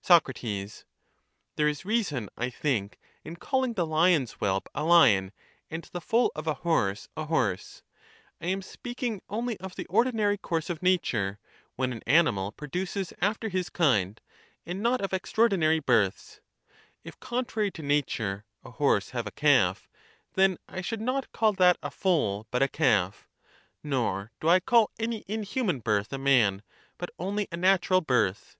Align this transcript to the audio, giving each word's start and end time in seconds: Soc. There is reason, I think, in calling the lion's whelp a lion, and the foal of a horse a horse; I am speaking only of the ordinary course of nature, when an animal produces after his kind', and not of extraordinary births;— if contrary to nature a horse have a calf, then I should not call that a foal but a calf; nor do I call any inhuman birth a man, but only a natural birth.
Soc. 0.00 0.32
There 0.36 1.68
is 1.68 1.84
reason, 1.84 2.30
I 2.38 2.48
think, 2.48 2.98
in 3.22 3.36
calling 3.36 3.74
the 3.74 3.84
lion's 3.84 4.32
whelp 4.40 4.66
a 4.74 4.82
lion, 4.82 5.30
and 5.70 5.84
the 5.92 6.00
foal 6.00 6.32
of 6.34 6.46
a 6.46 6.54
horse 6.54 7.10
a 7.18 7.26
horse; 7.26 7.82
I 8.40 8.46
am 8.46 8.62
speaking 8.62 9.20
only 9.28 9.60
of 9.60 9.76
the 9.76 9.84
ordinary 9.88 10.38
course 10.38 10.70
of 10.70 10.82
nature, 10.82 11.38
when 11.76 11.92
an 11.92 12.00
animal 12.06 12.50
produces 12.50 13.12
after 13.20 13.50
his 13.50 13.68
kind', 13.68 14.18
and 14.64 14.80
not 14.82 15.02
of 15.02 15.12
extraordinary 15.12 15.80
births;— 15.80 16.40
if 17.04 17.20
contrary 17.20 17.70
to 17.72 17.82
nature 17.82 18.46
a 18.64 18.70
horse 18.70 19.10
have 19.10 19.26
a 19.26 19.30
calf, 19.32 19.86
then 20.32 20.56
I 20.66 20.80
should 20.80 21.02
not 21.02 21.30
call 21.32 21.52
that 21.52 21.76
a 21.82 21.90
foal 21.90 22.46
but 22.50 22.62
a 22.62 22.68
calf; 22.68 23.28
nor 23.82 24.30
do 24.40 24.48
I 24.48 24.60
call 24.60 24.92
any 24.98 25.24
inhuman 25.28 25.80
birth 25.80 26.10
a 26.10 26.16
man, 26.16 26.62
but 26.96 27.10
only 27.18 27.48
a 27.52 27.58
natural 27.58 28.00
birth. 28.00 28.56